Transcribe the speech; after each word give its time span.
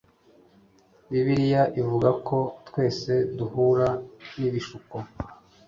bibiliya 1.11 1.61
ivuga 1.81 2.09
ko 2.27 2.37
twese 2.67 3.11
duhura 3.37 3.89
n'ibishuko 4.39 4.95